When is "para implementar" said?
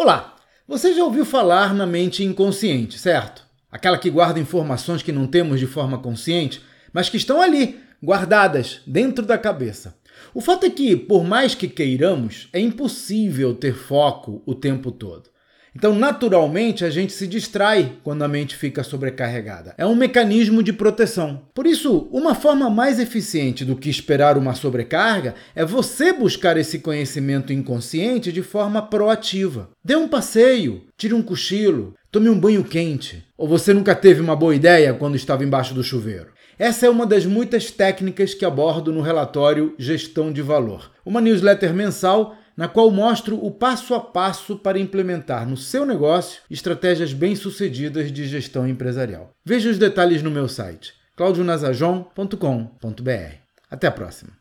44.58-45.48